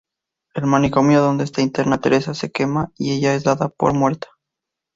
El 0.55 0.65
manicomio 0.65 1.21
donde 1.21 1.43
está 1.43 1.61
interna 1.61 2.01
Teresa 2.01 2.33
se 2.33 2.49
quema 2.49 2.91
y 2.97 3.11
ella 3.11 3.35
es 3.35 3.43
dada 3.43 3.69
por 3.69 3.93
muerta. 3.93 4.29